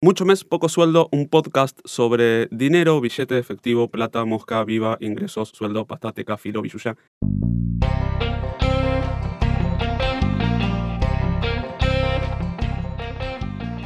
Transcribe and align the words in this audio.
Mucho 0.00 0.24
mes, 0.24 0.44
poco 0.44 0.68
sueldo, 0.68 1.08
un 1.10 1.28
podcast 1.28 1.80
sobre 1.84 2.46
dinero, 2.52 3.00
billete 3.00 3.34
de 3.34 3.40
efectivo, 3.40 3.90
plata, 3.90 4.24
mosca, 4.24 4.62
viva, 4.62 4.96
ingresos, 5.00 5.48
sueldo, 5.48 5.88
pastateca, 5.88 6.38
filo, 6.38 6.62
billuya. 6.62 6.96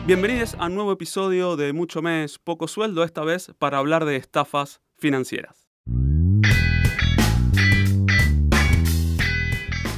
Bienvenidos 0.04 0.54
a 0.58 0.66
un 0.66 0.74
nuevo 0.74 0.92
episodio 0.92 1.56
de 1.56 1.72
Mucho 1.72 2.02
mes, 2.02 2.38
poco 2.38 2.68
sueldo, 2.68 3.04
esta 3.04 3.24
vez 3.24 3.50
para 3.58 3.78
hablar 3.78 4.04
de 4.04 4.16
estafas 4.16 4.82
financieras. 4.98 5.70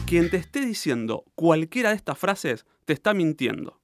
Quien 0.06 0.30
te 0.30 0.36
esté 0.36 0.64
diciendo 0.64 1.24
cualquiera 1.34 1.88
de 1.88 1.96
estas 1.96 2.16
frases 2.16 2.66
te 2.84 2.92
está 2.92 3.14
mintiendo. 3.14 3.80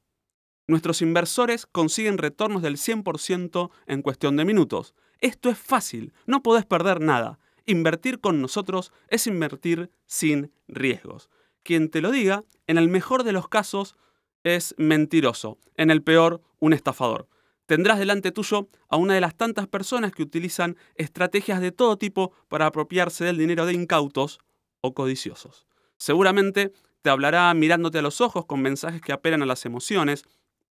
Nuestros 0.70 1.02
inversores 1.02 1.66
consiguen 1.66 2.16
retornos 2.16 2.62
del 2.62 2.76
100% 2.76 3.70
en 3.88 4.02
cuestión 4.02 4.36
de 4.36 4.44
minutos. 4.44 4.94
Esto 5.18 5.50
es 5.50 5.58
fácil, 5.58 6.12
no 6.26 6.44
podés 6.44 6.64
perder 6.64 7.00
nada. 7.00 7.40
Invertir 7.66 8.20
con 8.20 8.40
nosotros 8.40 8.92
es 9.08 9.26
invertir 9.26 9.90
sin 10.06 10.52
riesgos. 10.68 11.28
Quien 11.64 11.90
te 11.90 12.00
lo 12.00 12.12
diga, 12.12 12.44
en 12.68 12.78
el 12.78 12.88
mejor 12.88 13.24
de 13.24 13.32
los 13.32 13.48
casos, 13.48 13.96
es 14.44 14.76
mentiroso, 14.78 15.58
en 15.74 15.90
el 15.90 16.04
peor, 16.04 16.40
un 16.60 16.72
estafador. 16.72 17.26
Tendrás 17.66 17.98
delante 17.98 18.30
tuyo 18.30 18.68
a 18.88 18.96
una 18.96 19.14
de 19.14 19.20
las 19.20 19.34
tantas 19.34 19.66
personas 19.66 20.12
que 20.12 20.22
utilizan 20.22 20.76
estrategias 20.94 21.60
de 21.60 21.72
todo 21.72 21.98
tipo 21.98 22.30
para 22.46 22.66
apropiarse 22.66 23.24
del 23.24 23.38
dinero 23.38 23.66
de 23.66 23.72
incautos 23.72 24.38
o 24.82 24.94
codiciosos. 24.94 25.66
Seguramente 25.96 26.72
te 27.02 27.10
hablará 27.10 27.52
mirándote 27.54 27.98
a 27.98 28.02
los 28.02 28.20
ojos 28.20 28.44
con 28.46 28.62
mensajes 28.62 29.00
que 29.00 29.12
apelan 29.12 29.42
a 29.42 29.46
las 29.46 29.66
emociones, 29.66 30.24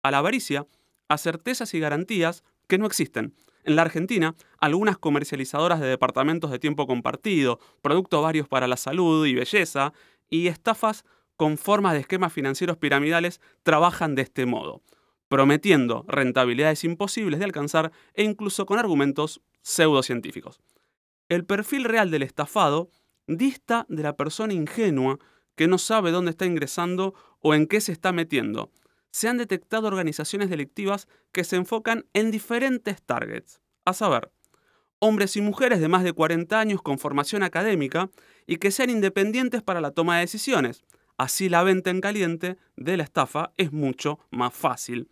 a 0.08 0.10
la 0.10 0.18
avaricia, 0.18 0.66
a 1.08 1.18
certezas 1.18 1.74
y 1.74 1.80
garantías 1.80 2.44
que 2.66 2.78
no 2.78 2.86
existen. 2.86 3.34
En 3.64 3.76
la 3.76 3.82
Argentina, 3.82 4.34
algunas 4.58 4.98
comercializadoras 4.98 5.80
de 5.80 5.86
departamentos 5.86 6.50
de 6.50 6.58
tiempo 6.58 6.86
compartido, 6.86 7.58
productos 7.82 8.22
varios 8.22 8.48
para 8.48 8.68
la 8.68 8.76
salud 8.76 9.26
y 9.26 9.34
belleza, 9.34 9.92
y 10.30 10.46
estafas 10.46 11.04
con 11.36 11.58
formas 11.58 11.92
de 11.92 12.00
esquemas 12.00 12.32
financieros 12.32 12.76
piramidales 12.76 13.40
trabajan 13.62 14.14
de 14.14 14.22
este 14.22 14.46
modo, 14.46 14.82
prometiendo 15.28 16.04
rentabilidades 16.08 16.84
imposibles 16.84 17.38
de 17.38 17.44
alcanzar 17.44 17.92
e 18.14 18.24
incluso 18.24 18.66
con 18.66 18.78
argumentos 18.78 19.40
pseudocientíficos. 19.62 20.60
El 21.28 21.44
perfil 21.44 21.84
real 21.84 22.10
del 22.10 22.22
estafado 22.22 22.90
dista 23.26 23.86
de 23.88 24.02
la 24.02 24.16
persona 24.16 24.54
ingenua 24.54 25.18
que 25.54 25.68
no 25.68 25.78
sabe 25.78 26.10
dónde 26.10 26.30
está 26.30 26.46
ingresando 26.46 27.14
o 27.40 27.54
en 27.54 27.66
qué 27.66 27.80
se 27.80 27.92
está 27.92 28.12
metiendo, 28.12 28.70
se 29.10 29.28
han 29.28 29.38
detectado 29.38 29.88
organizaciones 29.88 30.50
delictivas 30.50 31.08
que 31.32 31.44
se 31.44 31.56
enfocan 31.56 32.06
en 32.12 32.30
diferentes 32.30 33.02
targets, 33.02 33.60
a 33.84 33.92
saber, 33.92 34.30
hombres 34.98 35.36
y 35.36 35.40
mujeres 35.40 35.80
de 35.80 35.88
más 35.88 36.04
de 36.04 36.12
40 36.12 36.58
años 36.58 36.82
con 36.82 36.98
formación 36.98 37.42
académica 37.42 38.10
y 38.46 38.56
que 38.56 38.70
sean 38.70 38.90
independientes 38.90 39.62
para 39.62 39.80
la 39.80 39.92
toma 39.92 40.16
de 40.16 40.22
decisiones. 40.22 40.82
Así 41.16 41.48
la 41.48 41.62
venta 41.62 41.90
en 41.90 42.00
caliente 42.00 42.58
de 42.76 42.96
la 42.96 43.02
estafa 43.02 43.52
es 43.56 43.72
mucho 43.72 44.20
más 44.30 44.54
fácil. 44.54 45.08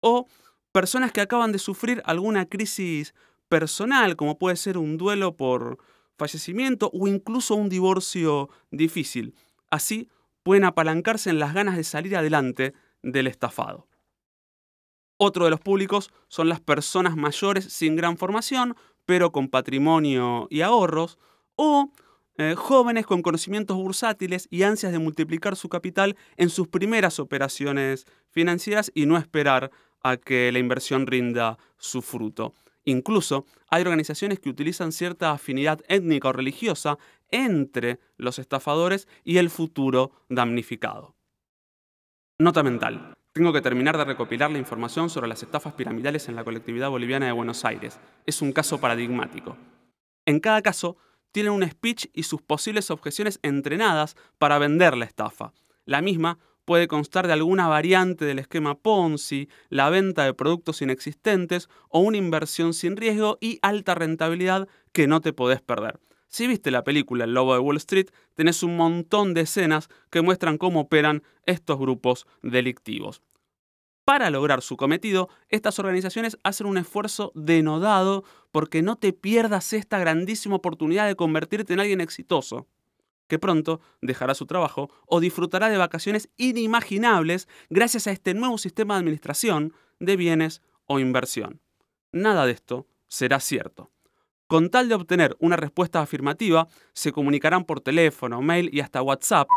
O 0.00 0.26
personas 0.72 1.12
que 1.12 1.20
acaban 1.20 1.52
de 1.52 1.58
sufrir 1.58 2.02
alguna 2.04 2.46
crisis 2.46 3.14
personal, 3.48 4.16
como 4.16 4.38
puede 4.38 4.56
ser 4.56 4.76
un 4.76 4.98
duelo 4.98 5.36
por 5.36 5.78
fallecimiento 6.18 6.90
o 6.92 7.08
incluso 7.08 7.54
un 7.54 7.68
divorcio 7.68 8.50
difícil. 8.70 9.34
Así 9.70 10.08
pueden 10.42 10.64
apalancarse 10.64 11.30
en 11.30 11.38
las 11.38 11.54
ganas 11.54 11.76
de 11.76 11.84
salir 11.84 12.16
adelante 12.16 12.74
del 13.02 13.26
estafado. 13.26 13.88
Otro 15.18 15.44
de 15.44 15.50
los 15.50 15.60
públicos 15.60 16.10
son 16.28 16.48
las 16.48 16.60
personas 16.60 17.16
mayores 17.16 17.64
sin 17.72 17.96
gran 17.96 18.18
formación, 18.18 18.76
pero 19.06 19.32
con 19.32 19.48
patrimonio 19.48 20.46
y 20.50 20.60
ahorros, 20.60 21.18
o 21.54 21.90
eh, 22.38 22.54
jóvenes 22.54 23.06
con 23.06 23.22
conocimientos 23.22 23.78
bursátiles 23.78 24.46
y 24.50 24.62
ansias 24.62 24.92
de 24.92 24.98
multiplicar 24.98 25.56
su 25.56 25.70
capital 25.70 26.16
en 26.36 26.50
sus 26.50 26.68
primeras 26.68 27.18
operaciones 27.18 28.06
financieras 28.28 28.92
y 28.94 29.06
no 29.06 29.16
esperar 29.16 29.70
a 30.02 30.18
que 30.18 30.52
la 30.52 30.58
inversión 30.58 31.06
rinda 31.06 31.58
su 31.78 32.02
fruto. 32.02 32.52
Incluso 32.84 33.46
hay 33.68 33.82
organizaciones 33.82 34.38
que 34.38 34.50
utilizan 34.50 34.92
cierta 34.92 35.32
afinidad 35.32 35.80
étnica 35.88 36.28
o 36.28 36.32
religiosa 36.32 36.98
entre 37.30 37.98
los 38.16 38.38
estafadores 38.38 39.08
y 39.24 39.38
el 39.38 39.50
futuro 39.50 40.12
damnificado. 40.28 41.15
Nota 42.38 42.62
mental. 42.62 43.14
Tengo 43.32 43.50
que 43.50 43.62
terminar 43.62 43.96
de 43.96 44.04
recopilar 44.04 44.50
la 44.50 44.58
información 44.58 45.08
sobre 45.08 45.26
las 45.26 45.42
estafas 45.42 45.72
piramidales 45.72 46.28
en 46.28 46.36
la 46.36 46.44
colectividad 46.44 46.90
boliviana 46.90 47.24
de 47.24 47.32
Buenos 47.32 47.64
Aires. 47.64 47.98
Es 48.26 48.42
un 48.42 48.52
caso 48.52 48.78
paradigmático. 48.78 49.56
En 50.26 50.40
cada 50.40 50.60
caso, 50.60 50.98
tienen 51.32 51.54
un 51.54 51.66
speech 51.66 52.08
y 52.12 52.24
sus 52.24 52.42
posibles 52.42 52.90
objeciones 52.90 53.38
entrenadas 53.42 54.16
para 54.36 54.58
vender 54.58 54.98
la 54.98 55.06
estafa. 55.06 55.54
La 55.86 56.02
misma 56.02 56.38
puede 56.66 56.88
constar 56.88 57.26
de 57.26 57.32
alguna 57.32 57.68
variante 57.68 58.26
del 58.26 58.38
esquema 58.38 58.74
Ponzi, 58.74 59.48
la 59.70 59.88
venta 59.88 60.24
de 60.24 60.34
productos 60.34 60.82
inexistentes 60.82 61.70
o 61.88 62.00
una 62.00 62.18
inversión 62.18 62.74
sin 62.74 62.98
riesgo 62.98 63.38
y 63.40 63.58
alta 63.62 63.94
rentabilidad 63.94 64.68
que 64.92 65.06
no 65.06 65.22
te 65.22 65.32
podés 65.32 65.62
perder. 65.62 66.00
Si 66.28 66.46
viste 66.46 66.70
la 66.70 66.84
película 66.84 67.24
El 67.24 67.34
Lobo 67.34 67.54
de 67.54 67.60
Wall 67.60 67.76
Street, 67.76 68.10
tenés 68.34 68.62
un 68.62 68.76
montón 68.76 69.34
de 69.34 69.42
escenas 69.42 69.88
que 70.10 70.22
muestran 70.22 70.58
cómo 70.58 70.80
operan 70.80 71.22
estos 71.44 71.78
grupos 71.78 72.26
delictivos. 72.42 73.22
Para 74.04 74.30
lograr 74.30 74.62
su 74.62 74.76
cometido, 74.76 75.28
estas 75.48 75.80
organizaciones 75.80 76.38
hacen 76.44 76.68
un 76.68 76.78
esfuerzo 76.78 77.32
denodado 77.34 78.22
porque 78.52 78.80
no 78.80 78.96
te 78.96 79.12
pierdas 79.12 79.72
esta 79.72 79.98
grandísima 79.98 80.54
oportunidad 80.54 81.08
de 81.08 81.16
convertirte 81.16 81.72
en 81.72 81.80
alguien 81.80 82.00
exitoso, 82.00 82.68
que 83.26 83.40
pronto 83.40 83.80
dejará 84.00 84.34
su 84.34 84.46
trabajo 84.46 84.90
o 85.06 85.18
disfrutará 85.18 85.68
de 85.68 85.76
vacaciones 85.76 86.28
inimaginables 86.36 87.48
gracias 87.68 88.06
a 88.06 88.12
este 88.12 88.34
nuevo 88.34 88.58
sistema 88.58 88.94
de 88.94 89.00
administración 89.00 89.72
de 89.98 90.16
bienes 90.16 90.62
o 90.84 91.00
inversión. 91.00 91.60
Nada 92.12 92.46
de 92.46 92.52
esto 92.52 92.86
será 93.08 93.40
cierto. 93.40 93.90
Con 94.46 94.70
tal 94.70 94.88
de 94.88 94.94
obtener 94.94 95.36
una 95.40 95.56
respuesta 95.56 96.00
afirmativa, 96.00 96.68
se 96.92 97.12
comunicarán 97.12 97.64
por 97.64 97.80
teléfono, 97.80 98.42
mail 98.42 98.70
y 98.72 98.80
hasta 98.80 99.02
WhatsApp 99.02 99.48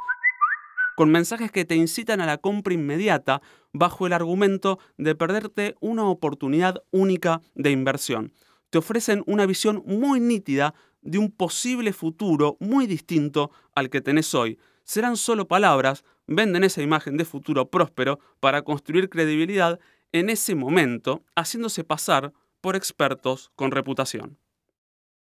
con 1.00 1.12
mensajes 1.12 1.50
que 1.50 1.64
te 1.64 1.78
incitan 1.78 2.20
a 2.20 2.26
la 2.26 2.40
compra 2.40 2.74
inmediata 2.74 3.42
bajo 3.72 4.06
el 4.06 4.12
argumento 4.12 4.80
de 4.98 5.16
perderte 5.16 5.76
una 5.80 6.04
oportunidad 6.04 6.84
única 6.92 7.42
de 7.56 7.72
inversión. 7.72 8.34
Te 8.70 8.80
ofrecen 8.80 9.24
una 9.26 9.46
visión 9.46 9.82
muy 9.86 10.20
nítida 10.20 10.74
de 11.02 11.18
un 11.18 11.32
posible 11.32 11.94
futuro 11.94 12.58
muy 12.60 12.86
distinto 12.86 13.50
al 13.76 13.90
que 13.90 14.02
tenés 14.02 14.36
hoy. 14.36 14.60
Serán 14.84 15.16
solo 15.16 15.48
palabras, 15.48 16.04
venden 16.28 16.66
esa 16.66 16.82
imagen 16.82 17.16
de 17.16 17.24
futuro 17.24 17.70
próspero 17.70 18.20
para 18.42 18.64
construir 18.64 19.08
credibilidad 19.08 19.80
en 20.12 20.30
ese 20.30 20.54
momento, 20.54 21.24
haciéndose 21.34 21.86
pasar 21.86 22.34
por 22.60 22.76
expertos 22.76 23.52
con 23.56 23.72
reputación. 23.72 24.38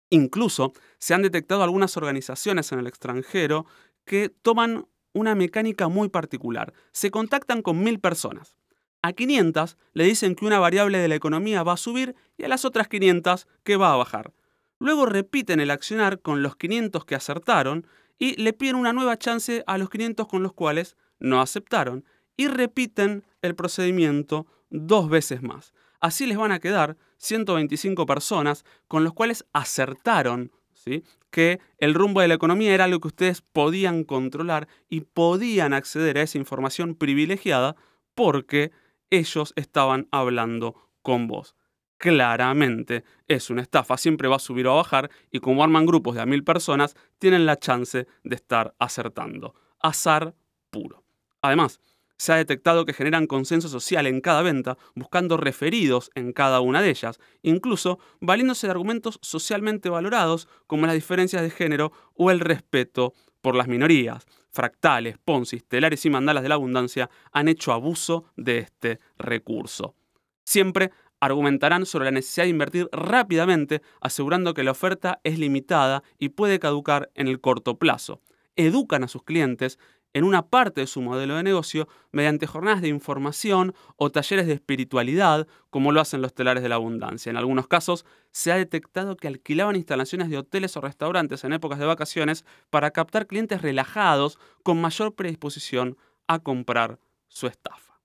Incluso 0.09 0.73
se 0.97 1.13
han 1.13 1.21
detectado 1.21 1.63
algunas 1.63 1.95
organizaciones 1.97 2.71
en 2.71 2.79
el 2.79 2.87
extranjero 2.87 3.65
que 4.05 4.29
toman 4.29 4.87
una 5.13 5.35
mecánica 5.35 5.87
muy 5.87 6.09
particular. 6.09 6.73
Se 6.91 7.11
contactan 7.11 7.61
con 7.61 7.83
mil 7.83 7.99
personas. 7.99 8.55
A 9.01 9.13
500 9.13 9.77
le 9.93 10.03
dicen 10.03 10.35
que 10.35 10.45
una 10.45 10.59
variable 10.59 10.97
de 10.97 11.07
la 11.07 11.15
economía 11.15 11.63
va 11.63 11.73
a 11.73 11.77
subir 11.77 12.15
y 12.37 12.43
a 12.43 12.47
las 12.49 12.65
otras 12.65 12.87
500 12.87 13.47
que 13.63 13.77
va 13.77 13.93
a 13.93 13.97
bajar. 13.97 14.33
Luego 14.79 15.05
repiten 15.05 15.59
el 15.59 15.71
accionar 15.71 16.21
con 16.21 16.41
los 16.41 16.55
500 16.55 17.05
que 17.05 17.15
acertaron 17.15 17.85
y 18.17 18.35
le 18.41 18.53
piden 18.53 18.75
una 18.75 18.93
nueva 18.93 19.17
chance 19.17 19.63
a 19.67 19.77
los 19.77 19.89
500 19.89 20.27
con 20.27 20.43
los 20.43 20.53
cuales 20.53 20.97
no 21.19 21.41
aceptaron 21.41 22.05
y 22.35 22.47
repiten 22.47 23.23
el 23.41 23.55
procedimiento 23.55 24.47
dos 24.69 25.09
veces 25.09 25.41
más. 25.41 25.73
Así 25.99 26.25
les 26.25 26.37
van 26.37 26.51
a 26.51 26.59
quedar 26.59 26.97
125 27.17 28.05
personas 28.05 28.65
con 28.87 29.03
los 29.03 29.13
cuales 29.13 29.45
acertaron 29.53 30.51
¿sí? 30.73 31.03
que 31.29 31.59
el 31.77 31.93
rumbo 31.93 32.21
de 32.21 32.29
la 32.29 32.35
economía 32.35 32.73
era 32.73 32.85
algo 32.85 32.99
que 32.99 33.09
ustedes 33.09 33.41
podían 33.41 34.03
controlar 34.03 34.67
y 34.87 35.01
podían 35.01 35.73
acceder 35.73 36.17
a 36.17 36.21
esa 36.21 36.37
información 36.37 36.95
privilegiada 36.95 37.75
porque 38.15 38.71
ellos 39.09 39.53
estaban 39.55 40.07
hablando 40.11 40.89
con 41.01 41.27
vos. 41.27 41.55
Claramente 41.97 43.03
es 43.27 43.49
una 43.49 43.61
estafa, 43.61 43.97
siempre 43.97 44.29
va 44.29 44.37
a 44.37 44.39
subir 44.39 44.67
o 44.67 44.71
a 44.71 44.75
bajar 44.75 45.11
y 45.31 45.39
como 45.39 45.63
arman 45.63 45.85
grupos 45.85 46.15
de 46.15 46.21
a 46.21 46.25
mil 46.25 46.45
personas, 46.45 46.95
tienen 47.17 47.45
la 47.45 47.59
chance 47.59 48.07
de 48.23 48.35
estar 48.35 48.73
acertando. 48.79 49.53
Azar 49.81 50.33
puro. 50.69 51.03
Además, 51.41 51.81
se 52.19 52.33
ha 52.33 52.35
detectado 52.35 52.85
que 52.85 52.93
generan 52.93 53.25
consenso 53.25 53.69
social 53.69 54.05
en 54.05 54.21
cada 54.21 54.43
venta, 54.43 54.77
buscando 54.93 55.37
referidos 55.37 56.11
en 56.13 56.33
cada 56.33 56.59
una 56.59 56.81
de 56.81 56.89
ellas, 56.89 57.19
incluso 57.41 57.97
valiéndose 58.19 58.67
de 58.67 58.71
argumentos 58.71 59.19
socialmente 59.23 59.89
valorados 59.89 60.47
como 60.67 60.85
las 60.85 60.95
diferencias 60.95 61.41
de 61.41 61.49
género 61.49 61.93
o 62.13 62.29
el 62.29 62.41
respeto 62.41 63.13
por 63.41 63.55
las 63.55 63.67
minorías. 63.67 64.27
Fractales, 64.51 65.17
Ponzi, 65.23 65.61
telares 65.61 66.05
y 66.05 66.09
mandalas 66.09 66.43
de 66.43 66.49
la 66.49 66.55
abundancia 66.55 67.09
han 67.31 67.47
hecho 67.47 67.71
abuso 67.71 68.25
de 68.35 68.59
este 68.59 68.99
recurso. 69.17 69.95
Siempre 70.43 70.91
argumentarán 71.21 71.85
sobre 71.85 72.05
la 72.05 72.11
necesidad 72.11 72.45
de 72.45 72.51
invertir 72.51 72.89
rápidamente, 72.91 73.81
asegurando 74.01 74.53
que 74.53 74.63
la 74.63 74.71
oferta 74.71 75.21
es 75.23 75.39
limitada 75.39 76.03
y 76.17 76.29
puede 76.29 76.59
caducar 76.59 77.11
en 77.15 77.27
el 77.27 77.39
corto 77.39 77.77
plazo. 77.77 78.21
Educan 78.55 79.03
a 79.03 79.07
sus 79.07 79.23
clientes 79.23 79.79
en 80.13 80.23
una 80.23 80.47
parte 80.47 80.81
de 80.81 80.87
su 80.87 81.01
modelo 81.01 81.35
de 81.35 81.43
negocio 81.43 81.87
mediante 82.11 82.47
jornadas 82.47 82.81
de 82.81 82.87
información 82.87 83.73
o 83.95 84.09
talleres 84.09 84.47
de 84.47 84.53
espiritualidad, 84.53 85.47
como 85.69 85.91
lo 85.91 86.01
hacen 86.01 86.21
los 86.21 86.33
telares 86.33 86.63
de 86.63 86.69
la 86.69 86.75
abundancia. 86.75 87.29
En 87.29 87.37
algunos 87.37 87.67
casos 87.67 88.05
se 88.31 88.51
ha 88.51 88.55
detectado 88.55 89.17
que 89.17 89.27
alquilaban 89.27 89.75
instalaciones 89.75 90.29
de 90.29 90.37
hoteles 90.37 90.75
o 90.77 90.81
restaurantes 90.81 91.43
en 91.43 91.53
épocas 91.53 91.79
de 91.79 91.85
vacaciones 91.85 92.45
para 92.69 92.91
captar 92.91 93.27
clientes 93.27 93.61
relajados 93.61 94.39
con 94.63 94.81
mayor 94.81 95.15
predisposición 95.15 95.97
a 96.27 96.39
comprar 96.39 96.99
su 97.27 97.47
estafa. 97.47 97.99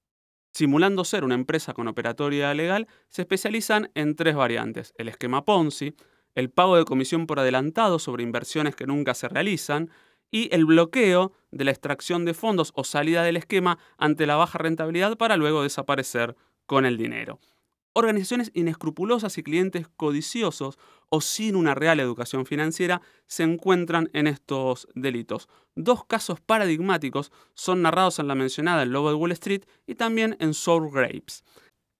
Simulando 0.52 1.04
ser 1.04 1.24
una 1.24 1.34
empresa 1.34 1.72
con 1.72 1.88
operatoria 1.88 2.54
legal, 2.54 2.86
se 3.08 3.22
especializan 3.22 3.90
en 3.94 4.14
tres 4.14 4.36
variantes. 4.36 4.94
El 4.96 5.08
esquema 5.08 5.44
Ponzi, 5.44 5.96
el 6.34 6.50
pago 6.50 6.76
de 6.76 6.84
comisión 6.84 7.26
por 7.26 7.40
adelantado 7.40 7.98
sobre 7.98 8.22
inversiones 8.22 8.76
que 8.76 8.86
nunca 8.86 9.14
se 9.14 9.28
realizan, 9.28 9.90
y 10.34 10.48
el 10.52 10.64
bloqueo 10.64 11.32
de 11.52 11.64
la 11.64 11.70
extracción 11.70 12.24
de 12.24 12.34
fondos 12.34 12.72
o 12.74 12.82
salida 12.82 13.22
del 13.22 13.36
esquema 13.36 13.78
ante 13.98 14.26
la 14.26 14.34
baja 14.34 14.58
rentabilidad 14.58 15.16
para 15.16 15.36
luego 15.36 15.62
desaparecer 15.62 16.34
con 16.66 16.86
el 16.86 16.96
dinero. 16.96 17.38
Organizaciones 17.92 18.50
inescrupulosas 18.52 19.38
y 19.38 19.44
clientes 19.44 19.86
codiciosos 19.96 20.76
o 21.08 21.20
sin 21.20 21.54
una 21.54 21.76
real 21.76 22.00
educación 22.00 22.46
financiera 22.46 23.00
se 23.28 23.44
encuentran 23.44 24.10
en 24.12 24.26
estos 24.26 24.88
delitos. 24.96 25.48
Dos 25.76 26.04
casos 26.04 26.40
paradigmáticos 26.40 27.30
son 27.54 27.82
narrados 27.82 28.18
en 28.18 28.26
la 28.26 28.34
mencionada 28.34 28.82
El 28.82 28.90
Lobo 28.90 29.10
de 29.10 29.14
Wall 29.14 29.30
Street 29.30 29.62
y 29.86 29.94
también 29.94 30.36
en 30.40 30.52
Sour 30.52 30.90
Grapes. 30.90 31.44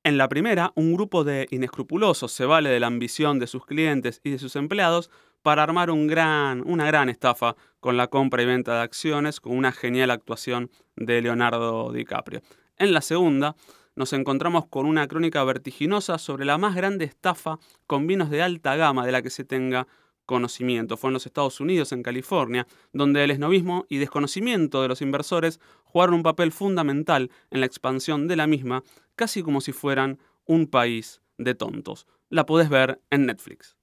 En 0.03 0.19
la 0.19 0.29
primera, 0.29 0.73
un 0.75 0.93
grupo 0.93 1.23
de 1.23 1.47
inescrupulosos 1.53 2.33
se 2.33 2.47
vale 2.47 2.69
de 2.69 2.81
la 2.81 2.89
ambición 2.89 3.39
de 3.39 3.47
sus 3.47 3.65
clientes 3.65 4.21
y 4.25 4.31
de 4.31 4.41
sus 4.41 4.57
empleados 4.57 5.09
para 5.45 5.63
armar 5.63 5.91
una 5.91 6.87
gran 6.87 7.11
estafa 7.11 7.55
con 7.79 7.99
la 7.99 8.07
compra 8.07 8.43
y 8.43 8.47
venta 8.47 8.77
de 8.77 8.81
acciones, 8.81 9.43
con 9.43 9.55
una 9.55 9.73
genial 9.73 10.11
actuación 10.11 10.71
de 10.97 11.21
Leonardo 11.21 11.93
DiCaprio. 11.93 12.41
En 12.79 12.95
la 12.95 13.03
segunda, 13.03 13.55
nos 13.95 14.15
encontramos 14.15 14.67
con 14.69 14.87
una 14.87 15.07
crónica 15.07 15.45
vertiginosa 15.45 16.17
sobre 16.17 16.47
la 16.47 16.57
más 16.57 16.75
grande 16.75 17.05
estafa 17.05 17.59
con 17.87 18.07
vinos 18.07 18.31
de 18.31 18.41
alta 18.41 18.75
gama 18.77 19.05
de 19.05 19.13
la 19.13 19.21
que 19.21 19.29
se 19.29 19.45
tenga 19.45 19.87
conocimiento. 20.25 20.97
Fue 20.97 21.11
en 21.11 21.15
los 21.15 21.27
Estados 21.27 21.61
Unidos, 21.61 21.93
en 21.93 22.03
California, 22.03 22.67
donde 22.95 23.23
el 23.23 23.31
esnovismo 23.31 23.85
y 23.91 23.99
desconocimiento 23.99 24.81
de 24.81 24.89
los 24.89 25.03
inversores 25.03 25.61
jugaron 25.85 26.15
un 26.15 26.23
papel 26.23 26.53
fundamental 26.53 27.31
en 27.51 27.61
la 27.61 27.67
expansión 27.67 28.29
de 28.29 28.37
la 28.37 28.47
misma, 28.47 28.83
casi 29.15 29.43
como 29.43 29.61
si 29.61 29.73
fueran 29.73 30.19
un 30.47 30.69
país 30.69 31.21
de 31.37 31.55
tontos. 31.55 32.07
La 32.31 32.47
podés 32.47 32.71
ver 32.71 33.03
en 33.11 33.27
Netflix. 33.27 33.77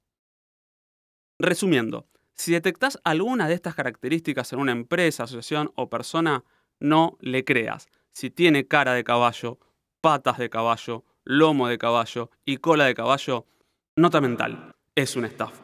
Resumiendo, 1.44 2.06
si 2.36 2.52
detectas 2.52 3.00
alguna 3.04 3.48
de 3.48 3.56
estas 3.56 3.74
características 3.74 4.54
en 4.54 4.60
una 4.60 4.74
empresa, 4.74 5.24
asociación 5.24 5.72
o 5.76 5.90
persona, 5.90 6.44
no 6.80 7.18
le 7.20 7.44
creas. 7.44 7.88
Si 8.14 8.30
tiene 8.30 8.68
cara 8.68 8.94
de 8.94 9.04
caballo, 9.04 9.58
patas 10.02 10.38
de 10.38 10.52
caballo, 10.52 11.04
lomo 11.24 11.68
de 11.68 11.80
caballo 11.80 12.30
y 12.46 12.58
cola 12.58 12.86
de 12.86 12.94
caballo, 12.94 13.48
nota 13.96 14.22
mental, 14.22 14.76
es 14.94 15.16
una 15.16 15.26
estafa. 15.26 15.64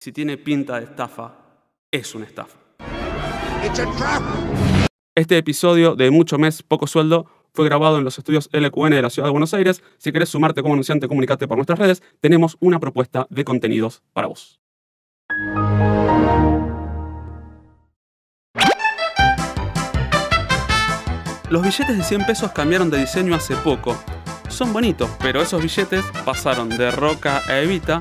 Si 0.00 0.12
tiene 0.12 0.38
pinta 0.38 0.78
de 0.78 0.86
estafa, 0.86 1.36
es 1.90 2.14
una 2.14 2.24
estafa. 2.24 2.58
Este 5.14 5.36
episodio 5.36 5.94
de 5.94 6.10
Mucho 6.10 6.38
Mes, 6.38 6.62
Poco 6.62 6.86
Sueldo 6.86 7.26
fue 7.52 7.66
grabado 7.66 7.98
en 7.98 8.04
los 8.04 8.16
estudios 8.16 8.48
LQN 8.54 8.92
de 8.92 9.02
la 9.02 9.10
Ciudad 9.10 9.28
de 9.28 9.32
Buenos 9.32 9.52
Aires. 9.52 9.82
Si 9.98 10.10
querés 10.10 10.30
sumarte 10.30 10.62
como 10.62 10.72
anunciante, 10.72 11.06
comunicate 11.06 11.46
por 11.46 11.58
nuestras 11.58 11.78
redes. 11.78 12.02
Tenemos 12.20 12.56
una 12.60 12.80
propuesta 12.80 13.26
de 13.28 13.44
contenidos 13.44 14.02
para 14.14 14.28
vos. 14.28 14.58
Los 21.50 21.62
billetes 21.62 21.96
de 21.96 22.02
100 22.02 22.26
pesos 22.26 22.52
cambiaron 22.52 22.90
de 22.90 22.98
diseño 22.98 23.34
hace 23.34 23.54
poco. 23.56 23.96
Son 24.48 24.72
bonitos, 24.72 25.08
pero 25.20 25.40
esos 25.40 25.62
billetes 25.62 26.04
pasaron 26.24 26.68
de 26.68 26.90
Roca 26.90 27.42
a 27.48 27.58
Evita 27.60 28.00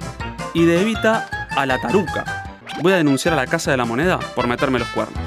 y 0.54 0.66
de 0.66 0.82
Evita 0.82 1.30
a 1.56 1.66
la 1.66 1.80
Taruca. 1.80 2.56
Voy 2.82 2.94
a 2.94 2.98
denunciar 2.98 3.34
a 3.34 3.38
la 3.38 3.48
Casa 3.48 3.72
de 3.72 3.78
la 3.78 3.86
Moneda 3.86 4.20
por 4.36 4.48
meterme 4.48 4.80
los 4.80 4.88
cuernos. 4.90 5.27